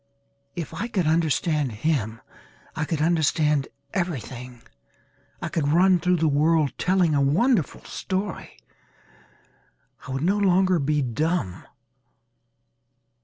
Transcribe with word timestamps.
If 0.55 0.73
I 0.73 0.87
could 0.87 1.05
understand 1.05 1.71
him 1.71 2.21
I 2.75 2.85
could 2.85 3.03
understand 3.03 3.67
everything. 3.93 4.63
I 5.43 5.47
could 5.47 5.67
run 5.67 5.99
through 5.99 6.15
the 6.15 6.27
world 6.27 6.73
telling 6.79 7.13
a 7.13 7.21
wonderful 7.21 7.83
story. 7.83 8.57
I 10.07 10.11
would 10.11 10.23
no 10.23 10.39
longer 10.39 10.79
be 10.79 11.03
dumb. 11.03 11.67